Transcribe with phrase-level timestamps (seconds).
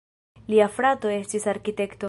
[0.53, 1.97] Lia frato estis arkitekto.